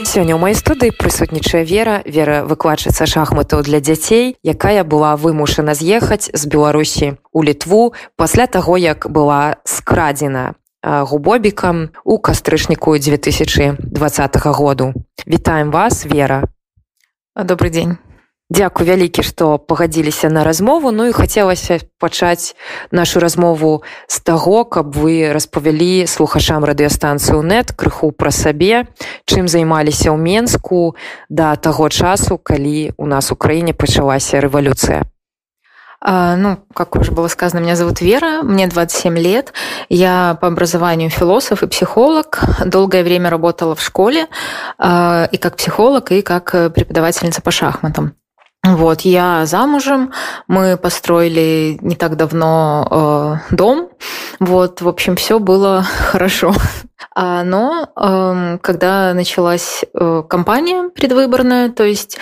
[0.00, 2.00] Сёння ў маёй студыі прысутнічае вера.
[2.08, 8.80] Вера выкладчыца шахматаў для дзяцей якая была вымушана з'ехаць з беларусі у літву пасля таго
[8.80, 14.94] як была скрадзена губобікам у кастрычніку 2020 году.
[15.26, 16.48] Вітаем вас вера.
[17.36, 18.09] Добрый дзень
[18.50, 20.90] Дякую вялікі, што пагадзіліся на размову.
[20.90, 22.58] Ну і хацелася пачаць
[22.90, 28.90] нашу размову з таго, каб вы распавялі слухачам радыёстанцыю нет крыху пра сабе,
[29.22, 30.98] чым займаліся ў Менску
[31.30, 35.06] да таго часу, калі у нас у краіне пачалася рэвалюцыя.
[36.02, 39.52] А, ну, как уже было сказано, меня зовут Вера, мне 27 лет.
[39.88, 42.40] Я по образованию философ и психолог.
[42.64, 44.26] Долгое время работала в школе
[44.76, 48.14] а, и как психолог, и как преподавательница по шахматам.
[48.62, 50.12] Вот, я замужем,
[50.46, 53.88] мы построили не так давно э, дом,
[54.38, 56.52] вот, в общем, все было хорошо.
[57.14, 62.18] А, но эм, когда началась э, кампания предвыборная, то есть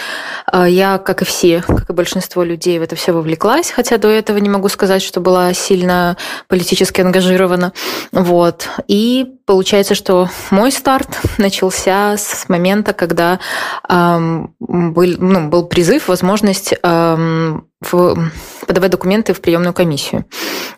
[0.52, 4.08] э, я, как и все, как и большинство людей, в это все вовлеклась, хотя до
[4.08, 6.16] этого не могу сказать, что была сильно
[6.48, 7.72] политически ангажирована.
[8.12, 8.68] Вот.
[8.86, 13.40] И получается, что мой старт начался с момента, когда
[13.88, 18.30] эм, был, ну, был призыв, возможность эм, в,
[18.66, 20.24] подавать документы в приемную комиссию.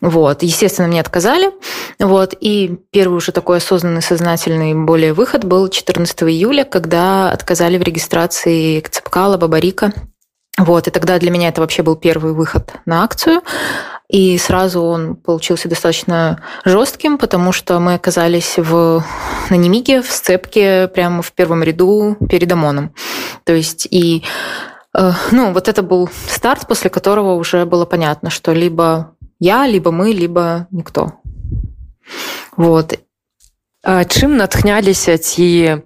[0.01, 0.43] Вот.
[0.43, 1.51] Естественно, мне отказали.
[1.98, 2.34] Вот.
[2.39, 8.81] И первый уже такой осознанный, сознательный более выход был 14 июля, когда отказали в регистрации
[8.81, 9.93] Цепкала, Бабарика.
[10.59, 10.89] Вот.
[10.89, 13.43] И тогда для меня это вообще был первый выход на акцию.
[14.11, 19.05] И сразу он получился достаточно жестким, потому что мы оказались в,
[19.51, 22.93] на Немиге, в сцепке, прямо в первом ряду перед ОМОНом.
[23.45, 24.25] То есть и
[25.31, 30.12] ну, вот это был старт, после которого уже было понятно, что либо я, либо мы,
[30.12, 31.14] либо никто.
[32.56, 33.00] Вот.
[33.84, 35.86] А чым натхняліся ці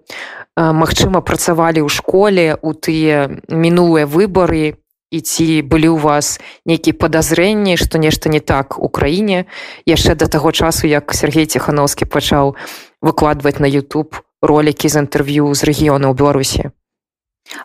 [0.56, 4.80] магчыма працавалі ў школе у тыя мінулыя выбары
[5.12, 9.52] і ці былі ў вас нейкія падазрэнні што нешта не так у краіне
[9.84, 12.56] яшчэ да таго часу як Сергей ціхановскі пачаў
[13.04, 16.72] выкладваць на YouTube ролики з інтэрв'ю з рэгіёна ў беларусі А,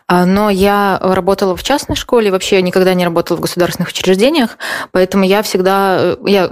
[0.08, 4.58] но я работала в частной школе, вообще никогда не работала в государственных учреждениях,
[4.92, 6.50] поэтому я всегда, э, я,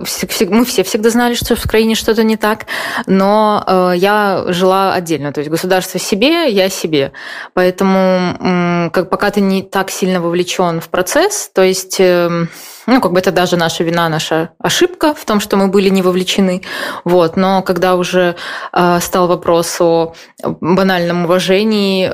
[0.48, 2.66] мы все всегда знали, что в Украине что-то не так,
[3.06, 7.12] но э, я жила отдельно, то есть государство себе, я себе.
[7.54, 12.48] Поэтому как, пока ты не так сильно вовлечен в процесс, то есть эм,
[12.86, 16.00] ну, как бы это даже наша вина, наша ошибка в том, что мы были не
[16.00, 16.62] вовлечены.
[17.04, 17.36] Вот.
[17.36, 18.36] Но когда уже
[18.72, 22.10] э, стал вопрос о банальном уважении,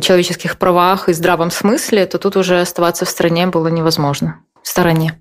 [0.00, 4.40] человеческих правах и здравом смысле, то тут уже оставаться в стране было невозможно.
[4.62, 5.18] В стороне.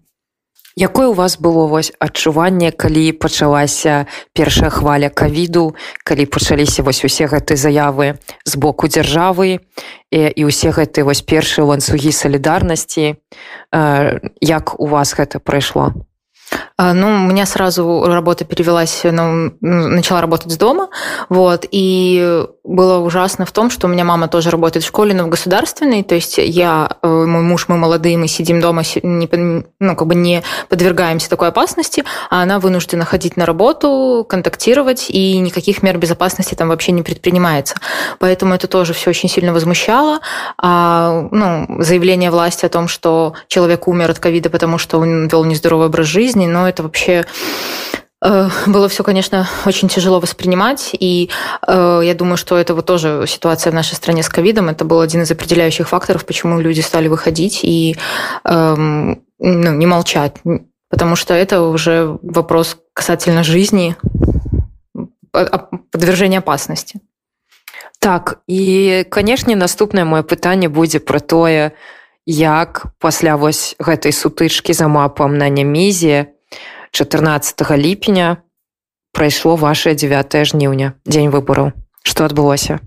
[0.78, 7.32] Якое у вас было вось адчуванне, калі пачалася першая хваля кавіду, калі пачаліся вось усе
[7.32, 9.64] гэтыя заявы з боку дзяржавы
[10.12, 13.16] і, і ўсе гэтыя вось першыя ланцугі салідарнасці,
[14.44, 15.96] як у вас гэта прайшло?
[16.78, 20.90] А, ну, у меня сразу работа перевелась, ну, начала работать с дома,
[21.30, 25.26] вот, и было ужасно в том, что у меня мама тоже работает в школе, но
[25.26, 29.30] в государственной, то есть я, э, мой муж, мы молодые, мы сидим дома, не,
[29.80, 35.38] ну, как бы не подвергаемся такой опасности, а она вынуждена ходить на работу, контактировать, и
[35.38, 37.76] никаких мер безопасности там вообще не предпринимается.
[38.20, 40.20] Поэтому это тоже все очень сильно возмущало.
[40.58, 45.44] А, ну, заявление власти о том, что человек умер от ковида, потому что он вел
[45.44, 47.25] нездоровый образ жизни, но это вообще
[48.25, 51.31] э, было все, конечно, очень тяжело воспринимать, и
[51.67, 55.01] э, я думаю, что это вот тоже ситуация в нашей стране с ковидом, это был
[55.01, 57.97] один из определяющих факторов, почему люди стали выходить и
[58.45, 60.37] э, ну, не молчать,
[60.91, 63.97] потому что это уже вопрос касательно жизни,
[65.91, 67.01] подвержения опасности.
[68.01, 71.77] Так і канешне наступнае моё пытанне будзе пра тое
[72.27, 76.33] як пасля вось гэтай сутычкі за мапам на нямізе
[76.95, 78.37] 14 ліпеня
[79.13, 81.73] прайшло ваше 9 жніўня дзень выбораў
[82.03, 82.81] что адбылося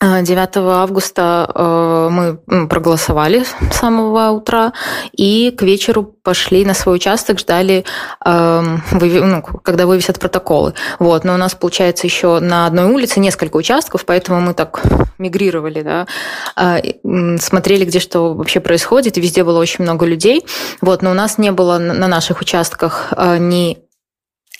[0.00, 4.72] 9 августа э, мы проголосовали с самого утра
[5.12, 7.84] и к вечеру пошли на свой участок, ждали,
[8.24, 10.74] эм, ну, когда вывесят протоколы.
[11.00, 11.24] Вот.
[11.24, 14.80] Но у нас, получается, еще на одной улице несколько участков, поэтому мы так
[15.18, 16.06] мигрировали, да,
[16.54, 16.78] а,
[17.40, 20.46] смотрели, где что вообще происходит, и везде было очень много людей.
[20.80, 21.02] Вот.
[21.02, 23.87] Но у нас не было на наших участках э, ни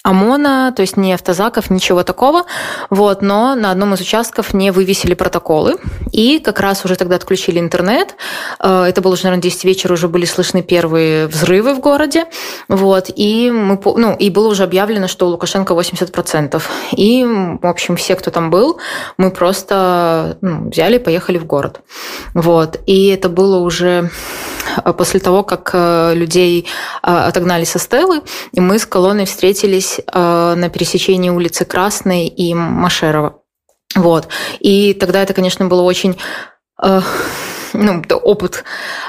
[0.08, 2.44] ОМОНа, то есть ни автозаков, ничего такого.
[2.88, 5.76] Вот, но на одном из участков не вывесили протоколы.
[6.12, 8.16] И как раз уже тогда отключили интернет.
[8.58, 12.24] Э, это было уже, наверное, 10 вечера, уже были слышны первые взрывы в городе.
[12.68, 13.10] Вот.
[13.14, 16.62] И, мы, ну, и было уже объявлено, что у Лукашенко 80%.
[16.92, 18.78] И, в общем, все, кто там был,
[19.18, 21.82] мы просто ну, взяли и поехали в город.
[22.32, 22.80] Вот.
[22.86, 24.10] И это было уже
[24.82, 26.66] э, после того, как э, людей
[27.02, 28.22] отогнали со Стеллы,
[28.52, 33.40] и мы с колонной встретились на пересечении улицы Красной и Машерова.
[33.94, 34.28] Вот.
[34.60, 36.18] И тогда это, конечно, было очень
[36.82, 37.00] э,
[37.72, 38.64] ну, опыт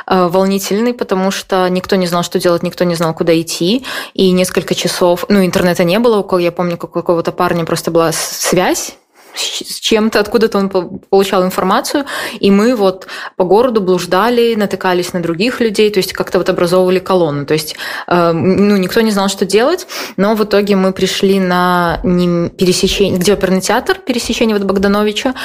[0.08, 3.86] э, волнительный, потому что никто не знал, что делать, никто не знал, куда идти.
[4.14, 8.12] И несколько часов, ну, интернета не было, я помню, как у какого-то парня просто была
[8.12, 8.98] связь,
[9.36, 12.06] с чем-то, откуда-то он получал информацию,
[12.40, 17.00] и мы вот по городу блуждали, натыкались на других людей, то есть как-то вот образовывали
[17.00, 17.46] колонну.
[17.46, 17.76] То есть
[18.08, 19.88] э, ну, никто не знал, что делать,
[20.18, 25.36] но в итоге мы пришли на пересечение, где оперный театр, пересечение вот Богдановича,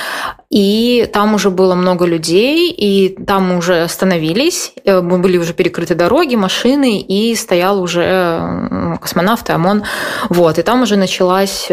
[0.50, 5.52] и там уже было много людей, и там мы уже остановились, э, мы были уже
[5.52, 9.84] перекрыты дороги, машины, и стоял уже э, космонавт и ОМОН.
[10.30, 11.68] Вот, и там уже началась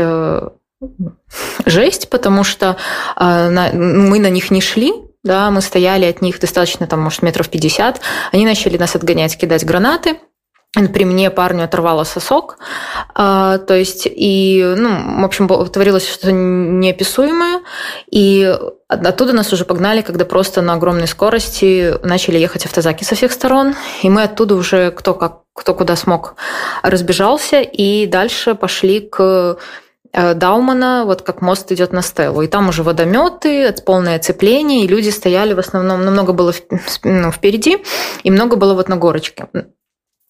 [1.65, 2.77] жесть, потому что
[3.15, 4.93] э, на, мы на них не шли,
[5.23, 8.01] да, мы стояли от них достаточно, там, может, метров 50,
[8.31, 10.17] они начали нас отгонять, кидать гранаты,
[10.73, 12.57] при мне парню оторвало сосок,
[13.13, 17.59] а, то есть, и, ну, в общем, творилось что-то неописуемое,
[18.09, 18.57] и
[18.87, 23.75] оттуда нас уже погнали, когда просто на огромной скорости начали ехать автозаки со всех сторон,
[24.01, 26.35] и мы оттуда уже кто как кто куда смог
[26.81, 29.57] разбежался, и дальше пошли к
[30.13, 32.41] Даумана, вот как мост идет на Стеллу.
[32.41, 37.83] И там уже водометы, полное оцепление, и люди стояли в основном, ну, много было впереди,
[38.23, 39.47] и много было вот на горочке.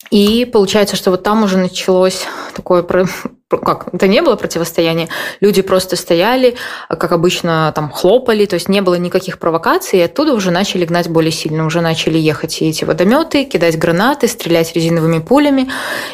[0.10, 5.08] И получается, что вот там уже началось такое как, это не было противостояние,
[5.40, 6.56] люди просто стояли,
[6.90, 11.10] как обычно, там хлопали, то есть не было никаких провокаций, и оттуда уже начали гнать
[11.10, 15.70] более сильно, уже начали ехать и эти водометы, кидать гранаты, стрелять резиновыми пулями,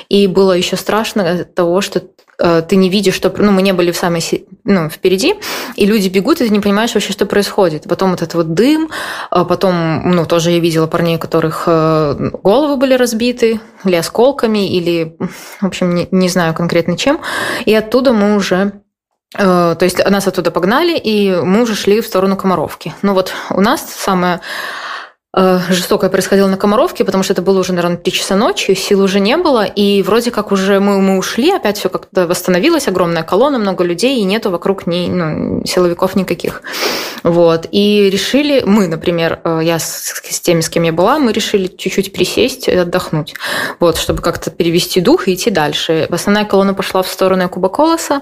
[0.10, 2.04] и было еще страшно от того, что э,
[2.38, 3.34] ты не видишь, что...
[3.38, 4.22] Ну, мы не были в самой...
[4.64, 5.36] Ну, впереди,
[5.76, 7.86] и люди бегут, и ты не понимаешь вообще, что происходит.
[7.90, 8.90] Потом вот этот вот дым,
[9.32, 14.70] а потом, ну, тоже я видела парней, у которых э, головы были разбиты, или осколками,
[14.70, 15.18] или,
[15.62, 17.20] в общем, не, не знаю конкретно чем.
[17.66, 18.82] И оттуда мы уже
[19.36, 22.94] э, то есть нас оттуда погнали, и мы уже шли в сторону Комаровки.
[23.02, 24.87] Ну вот у нас самое Э,
[25.36, 29.20] жестокое происходило на Комаровке, потому что это было уже, наверное, 3 часа ночи, сил уже
[29.20, 33.60] не было, и вроде как уже мы, мы ушли, опять все как-то восстановилось, огромная колонна,
[33.60, 36.62] много людей, и нету вокруг ни, ну, силовиков никаких.
[37.24, 37.68] Вот.
[37.72, 41.68] И решили, мы, например, э, я с, с теми, с кем я была, мы решили
[41.68, 43.36] чуть-чуть присесть и отдохнуть,
[43.80, 46.08] вот, чтобы как-то перевести дух и идти дальше.
[46.10, 48.22] Основная колонна пошла в сторону Куба Колоса,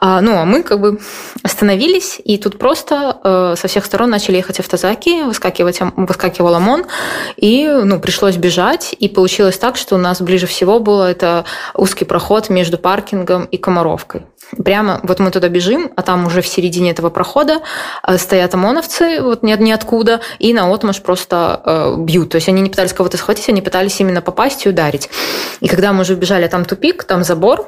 [0.00, 0.98] ну, а мы как бы
[1.42, 6.86] остановились, и тут просто э, со всех сторон начали ехать автозаки, выскакивать, выскакивал ОМОН,
[7.36, 11.44] и ну, пришлось бежать, и получилось так, что у нас ближе всего было это
[11.74, 14.22] узкий проход между паркингом и Комаровкой.
[14.64, 17.60] Прямо вот мы туда бежим, а там уже в середине этого прохода
[18.06, 22.30] э, стоят ОМОНовцы, вот ни, ниоткуда, и на отмаш просто э, бьют.
[22.30, 25.08] То есть они не пытались кого-то схватить, они пытались именно попасть и ударить.
[25.60, 27.66] И когда мы уже бежали, там тупик, там забор,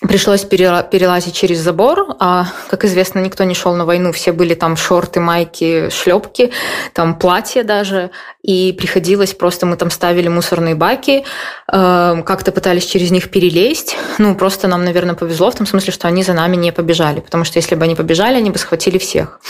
[0.00, 4.76] Пришлось перелазить через забор, а, как известно, никто не шел на войну, все были там
[4.76, 6.52] шорты, майки, шлепки,
[6.92, 11.24] там платья даже, и приходилось просто, мы там ставили мусорные баки,
[11.72, 16.06] э, как-то пытались через них перелезть, ну, просто нам, наверное, повезло в том смысле, что
[16.06, 19.40] они за нами не побежали, потому что если бы они побежали, они бы схватили всех.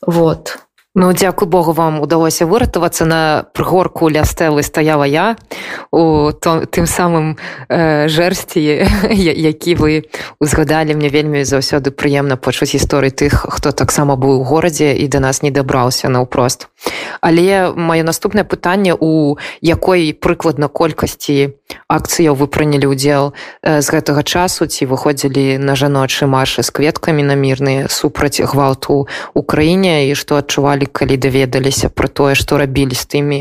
[0.00, 0.58] Вот.
[0.94, 5.36] Ну дзякуй Богу вам удалося выратавацца на прыгорку ля стэлы стаяла я.
[5.90, 8.60] У то, тым самым э, жэрсці
[9.08, 10.04] які вы
[10.38, 10.92] узгадалі.
[10.92, 15.40] Мне вельмі заўсёды прыемна пачуць гісторыі тых хто таксама быў у горадзе і да нас
[15.40, 16.68] не дабраўся наўпрост
[17.20, 21.54] але маё наступнае пытанне у якой прыкладна колькасці
[21.88, 23.32] акцыяў вы прынялі ўдзел
[23.62, 24.66] з гэтага часу?
[24.66, 30.10] Ці выходзілі на жаночы маршы з кветкамі на мірныя супраць гвалту у краіне?
[30.10, 33.39] І што адчувалі плакалі калі даведаліся пра тое што рабілі з тымі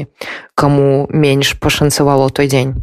[0.54, 2.76] кому менш пашанцавало той дзень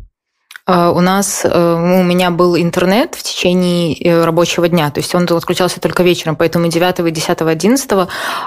[0.65, 5.13] а, у нас, э, у меня был интернет в течение э, рабочего дня, то есть
[5.13, 7.91] он отключался только вечером, поэтому 9, 10, 11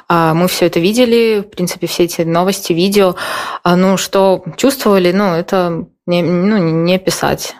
[0.09, 3.16] мы все это видели, в принципе, все эти новости, видео.
[3.62, 7.55] А, ну, что чувствовали, ну, это не, ну, не писать.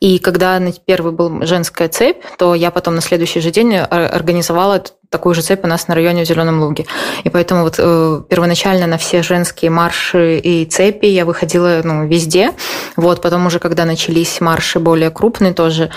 [0.00, 4.82] И когда первый был женская цепь, то я потом на следующий же день организовала
[5.12, 6.86] такую же цепь у нас на районе в Зеленом Луге.
[7.24, 12.52] И поэтому вот э, первоначально на все женские марши и цепи я выходила ну, везде.
[12.96, 15.90] Вот потом уже, когда начались марши более крупные, тоже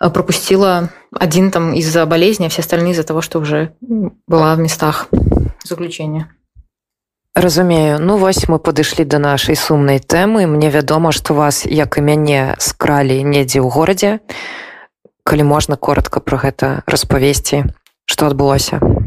[0.00, 3.72] э, пропустила один там из-за болезни, а все остальные из-за того, что уже
[4.26, 5.08] была в местах
[5.64, 6.28] заключения.
[7.34, 12.02] разумею ну вось мы падышлі до нашай сумнай тэмы мне вядома что вас як і
[12.02, 14.18] мяне скралі недзе ў горадзе
[15.22, 17.70] калі можна коротко про гэта распавесці
[18.05, 19.04] что адбылося А,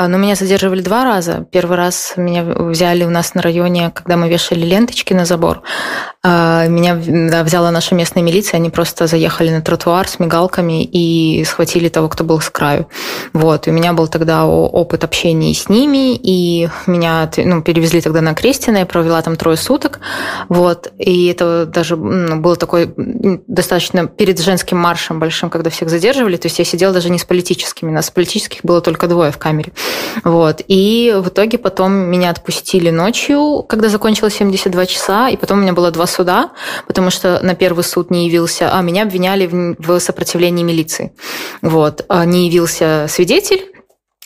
[0.00, 1.44] Но ну, меня задерживали два раза.
[1.50, 5.62] Первый раз меня взяли у нас на районе, когда мы вешали ленточки на забор.
[6.22, 11.42] А, меня да, взяла наша местная милиция, они просто заехали на тротуар с мигалками и
[11.44, 12.86] схватили того, кто был с краю.
[13.32, 13.66] Вот.
[13.66, 18.34] И у меня был тогда опыт общения с ними, и меня ну, перевезли тогда на
[18.34, 19.98] Крестина, я провела там трое суток.
[20.48, 20.92] Вот.
[20.98, 26.36] И это даже ну, было такой достаточно перед женским маршем большим, когда всех задерживали.
[26.36, 29.72] То есть я сидела даже не с политическими, нас политических было только двое в камере.
[30.24, 30.62] Вот.
[30.68, 35.72] И в итоге потом меня отпустили ночью, когда закончилось 72 часа, и потом у меня
[35.72, 36.50] было два суда,
[36.86, 39.46] потому что на первый суд не явился, а меня обвиняли
[39.78, 41.12] в сопротивлении милиции.
[41.62, 42.04] Вот.
[42.08, 43.77] А не явился свидетель,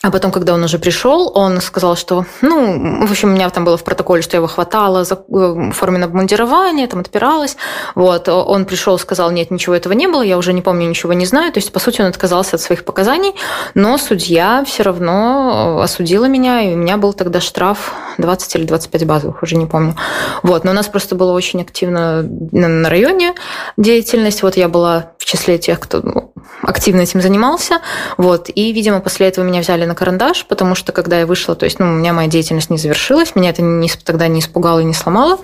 [0.05, 3.65] а потом, когда он уже пришел, он сказал, что, ну, в общем, у меня там
[3.65, 7.57] было в протоколе, что я его хватала за э, форменное обмундирование, там отпиралась.
[7.95, 11.25] Вот, он пришел, сказал, нет, ничего этого не было, я уже не помню, ничего не
[11.25, 11.53] знаю.
[11.53, 13.33] То есть, по сути, он отказался от своих показаний,
[13.75, 18.65] но судья все равно э, осудила меня, и у меня был тогда штраф 20 или
[18.65, 19.95] 25 базовых, уже не помню.
[20.43, 23.35] Вот, но у нас просто было очень активно на районе
[23.77, 24.43] деятельность.
[24.43, 27.81] Вот я была в числе тех, кто ну, активно этим занимался.
[28.17, 31.65] Вот, и, видимо, после этого меня взяли на карандаш, потому что когда я вышла, то
[31.65, 34.85] есть, ну, у меня моя деятельность не завершилась, меня это не, тогда не испугало и
[34.85, 35.39] не сломало.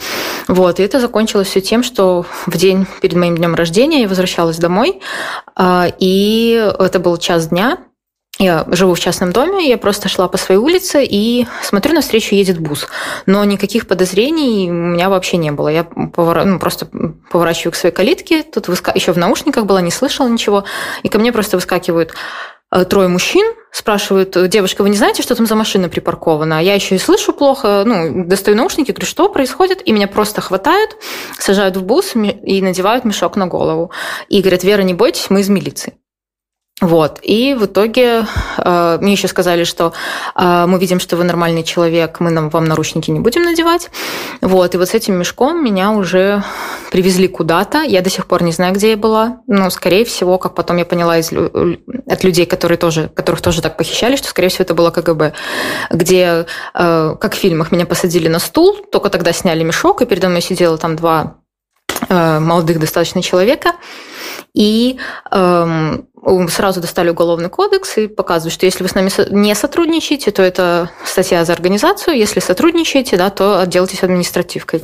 [0.48, 4.58] Вот, и это закончилось все тем, что в день перед моим днем рождения я возвращалась
[4.58, 5.00] домой,
[5.54, 7.78] а, и это был час дня,
[8.38, 12.34] я живу в частном доме, я просто шла по своей улице и смотрю, на встречу
[12.34, 12.86] едет бус.
[13.26, 15.68] Но никаких подозрений у меня вообще не было.
[15.68, 16.44] Я повор...
[16.44, 16.88] ну, просто
[17.30, 18.92] поворачиваю к своей калитке, тут выска...
[18.94, 20.64] еще в наушниках была, не слышала ничего,
[21.02, 22.12] и ко мне просто выскакивают
[22.70, 26.58] Э, трое мужчин, спрашивают, девушка, вы не знаете, что там за машина припаркована?
[26.58, 29.86] А я еще и слышу плохо, ну, достаю наушники, говорю, что происходит?
[29.86, 30.96] И меня просто хватают,
[31.38, 33.90] сажают в бус и надевают мешок на голову.
[34.28, 35.94] И говорят, Вера, не бойтесь, мы из милиции.
[36.80, 37.18] Вот.
[37.22, 38.24] И в итоге
[38.56, 39.92] э, мне еще сказали, что
[40.36, 43.90] э, мы видим, что вы нормальный человек, мы нам, вам наручники не будем надевать.
[44.42, 44.74] Вот.
[44.74, 46.44] И вот с этим мешком меня уже
[46.92, 47.82] привезли куда-то.
[47.82, 49.40] Я до сих пор не знаю, где я была.
[49.48, 53.76] Но, скорее всего, как потом я поняла из, от людей, которые тоже, которых тоже так
[53.76, 55.32] похищали, что, скорее всего, это было КГБ,
[55.90, 60.28] где, э, как в фильмах, меня посадили на стул, только тогда сняли мешок, и передо
[60.28, 61.38] мной сидело там два
[62.08, 63.72] э, молодых достаточно человека.
[64.54, 64.98] И
[65.30, 65.98] э,
[66.48, 70.90] сразу достали уголовный кодекс и показывают, что если вы с нами не сотрудничаете, то это
[71.04, 74.82] статья за организацию, если сотрудничаете, да, то отделайтесь административкой.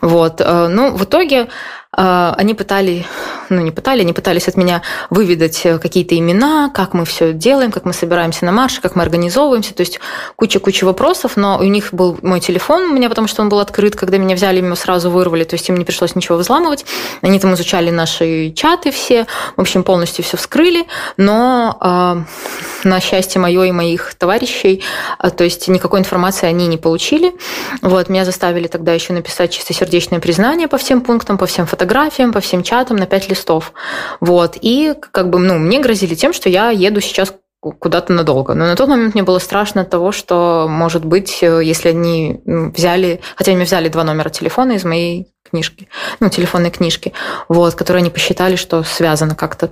[0.00, 0.40] Вот.
[0.40, 1.48] Э, ну, в итоге
[1.96, 3.04] они пытались,
[3.50, 7.70] ну не пытали, они пытались от меня выведать э, какие-то имена, как мы все делаем,
[7.72, 10.00] как мы собираемся на марш, как мы организовываемся, то есть
[10.36, 13.96] куча-куча вопросов, но у них был мой телефон у меня, потому что он был открыт,
[13.96, 16.84] когда меня взяли, его сразу вырвали, то есть им не пришлось ничего взламывать,
[17.22, 20.86] они там изучали наши чаты все, в общем, полностью все вскрыли,
[21.16, 24.82] но э, на счастье мое и моих товарищей,
[25.18, 27.34] э, то есть никакой информации они не получили,
[27.82, 32.32] вот, меня заставили тогда еще написать чистосердечное признание по всем пунктам, по всем фотографиям, фотографиям,
[32.32, 33.72] по всем чатам на 5 листов.
[34.20, 34.56] Вот.
[34.60, 38.54] И как бы, ну, мне грозили тем, что я еду сейчас куда-то надолго.
[38.54, 43.20] Но на тот момент мне было страшно от того, что, может быть, если они взяли,
[43.36, 45.88] хотя они взяли два номера телефона из моей книжки,
[46.20, 47.12] ну, телефонной книжки,
[47.48, 49.70] вот, которые они посчитали, что связано как-то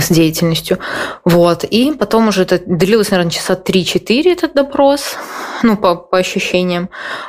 [0.00, 0.78] с деятельностью.
[1.24, 1.64] Вот.
[1.64, 5.16] И потом уже это длилось, наверное, часа 3-4 этот допрос,
[5.62, 6.88] ну, по, по ощущениям.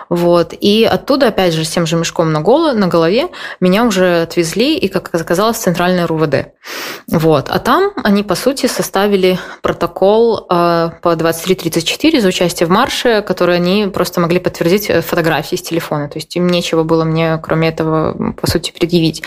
[0.09, 0.53] Вот.
[0.59, 4.77] И оттуда, опять же, с тем же мешком на, голо, на голове меня уже отвезли
[4.77, 6.53] и, как оказалось, в центральное РУВД.
[7.07, 7.49] Вот.
[7.49, 13.55] А там они, по сути, составили протокол э, по 2334 за участие в марше, который
[13.55, 16.09] они просто могли подтвердить э, фотографии с телефона.
[16.09, 19.23] То есть им нечего было мне, кроме этого, по сути, предъявить.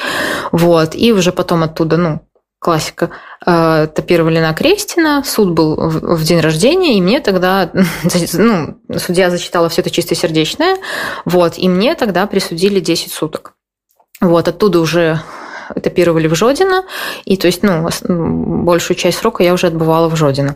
[0.53, 0.95] Вот.
[0.95, 2.21] И уже потом оттуда, ну,
[2.60, 3.12] классика,
[3.46, 7.70] э, топировали на Крестина, суд был в день рождения, и мне тогда,
[8.34, 10.78] ну, судья зачитала все это чистосердечное,
[11.26, 13.54] вот, и мне тогда присудили 10 суток.
[14.20, 15.22] Вот, оттуда уже
[15.76, 16.86] этапировали в Жодино,
[17.26, 17.88] и то есть, ну,
[18.64, 20.56] большую часть срока я уже отбывала в Жодино.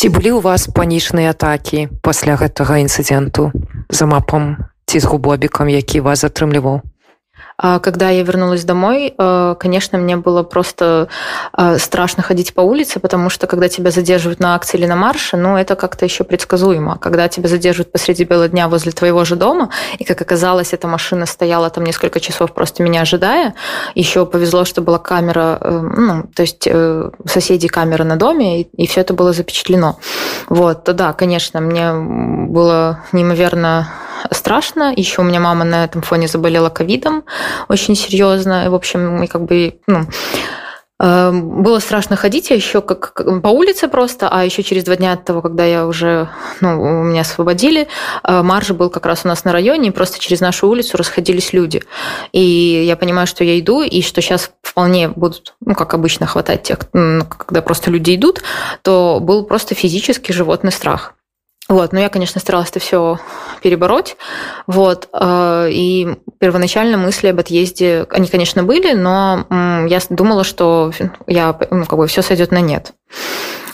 [0.00, 3.52] Ці былі у вас панічныя атакі пасля гэтага інцыдэнту
[3.92, 4.56] за мапам
[4.88, 6.93] ці з губобікам які вас атрымліваў А
[7.57, 11.07] Когда я вернулась домой, э, конечно, мне было просто
[11.57, 15.37] э, страшно ходить по улице, потому что когда тебя задерживают на акции или на марше,
[15.37, 16.97] ну, это как-то еще предсказуемо.
[16.97, 21.25] Когда тебя задерживают посреди бела дня возле твоего же дома, и, как оказалось, эта машина
[21.25, 23.53] стояла там несколько часов просто меня ожидая,
[23.95, 26.67] еще повезло, что была камера, э, ну, то есть
[27.25, 29.97] соседей камера на доме, и, и все это было запечатлено.
[30.49, 33.87] Вот, да, конечно, мне было неимоверно
[34.31, 34.93] страшно.
[34.95, 37.23] Еще у меня мама на этом фоне заболела ковидом
[37.69, 38.69] очень серьезно.
[38.69, 40.05] В общем, и как бы, ну,
[40.99, 45.13] э, было страшно ходить, я еще как по улице просто, а еще через два дня
[45.13, 46.29] от того, когда я уже,
[46.61, 47.87] ну, меня освободили,
[48.23, 51.53] э, марш был как раз у нас на районе, и просто через нашу улицу расходились
[51.53, 51.81] люди.
[52.31, 56.63] И я понимаю, что я иду, и что сейчас вполне будут, ну, как обычно, хватать
[56.63, 58.41] тех, когда просто люди идут,
[58.81, 61.14] то был просто физический животный страх.
[61.67, 63.19] Вот, но я, конечно, старалась это все
[63.63, 64.17] перебороть.
[64.67, 69.47] Вот, э, и первоначально мысли об отъезде, они, конечно, были, но
[69.87, 70.91] я думала, что
[71.25, 72.93] я, ну, как бы все сойдет на нет.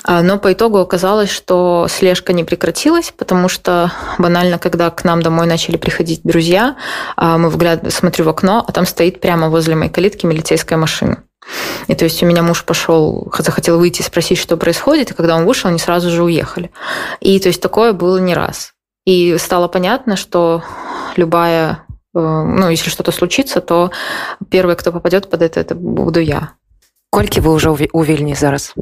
[0.03, 5.21] А, но по итогу оказалось, что слежка не прекратилась, потому что банально, когда к нам
[5.21, 6.77] домой начали приходить друзья,
[7.15, 11.23] а, мы взгляд, смотрю в окно, а там стоит прямо возле моей калитки милицейская машина.
[11.87, 15.45] И то есть у меня муж пошел, захотел выйти спросить, что происходит, и когда он
[15.45, 16.71] вышел, они сразу же уехали.
[17.19, 18.73] И то есть такое было не раз.
[19.05, 20.63] И стало понятно, что
[21.15, 23.91] любая, э, ну, если что-то случится, то
[24.49, 26.53] первый, кто попадет под это, это буду я.
[27.09, 28.73] Кольки вы уже у Вильни зараз?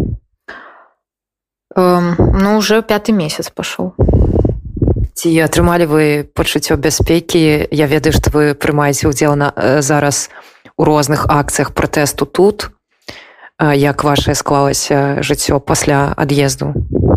[1.75, 3.93] Эм, ну, уже пятый месяц пошел.
[5.19, 9.51] Ці атрымалі вы пачуццё бяспекі Я ведаю што вы прымаеце ўдзел на
[9.83, 10.31] зараз
[10.79, 12.71] у розных акцыях пратэсту тут.
[13.59, 17.08] Як ваше склалася жыццё пасля ад'езду А,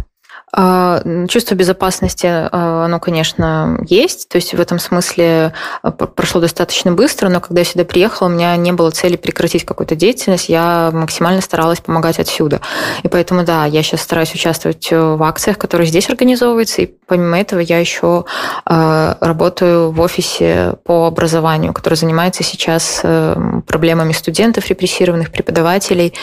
[0.54, 4.28] чувство безопасности, а, оно, конечно, есть.
[4.28, 8.30] То есть в этом смысле а, прошло достаточно быстро, но когда я сюда приехала, у
[8.30, 10.50] меня не было цели прекратить какую-то деятельность.
[10.50, 12.60] Я максимально старалась помогать отсюда.
[13.02, 16.82] И поэтому, да, я сейчас стараюсь участвовать в акциях, которые здесь организовываются.
[16.82, 18.26] И помимо этого я еще
[18.66, 26.14] работаю в офисе по образованию, который занимается сейчас э, проблемами студентов, репрессированных преподавателей.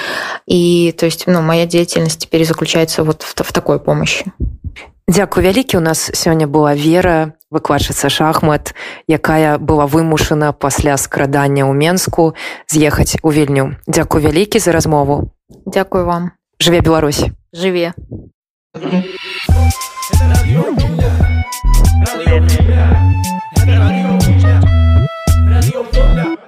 [0.46, 4.32] И то есть ну, моя деятельность теперь заключается вот в, в такой помощи задачы
[5.10, 5.78] Дзякуй вялікі.
[5.78, 8.76] У нас сёння была вера выкладчыца шахмат
[9.08, 12.36] якая была вымушана пасля скрадання ў менску
[12.70, 13.76] з'ехаць у вільню.
[13.88, 15.34] Дякуй вялікі за размову.
[15.66, 16.32] Дякую вам.
[16.62, 17.26] Жыве Беларусь.
[17.54, 17.94] Жыве.
[18.78, 21.12] Radio Pula.
[25.50, 26.39] Radio Pula.